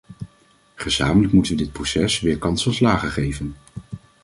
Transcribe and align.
Gezamenlijk 0.75 1.33
moeten 1.33 1.51
we 1.51 1.63
dit 1.63 1.71
proces 1.71 2.19
weer 2.19 2.37
kans 2.37 2.63
van 2.63 2.73
slagen 2.73 3.11
geven. 3.11 3.55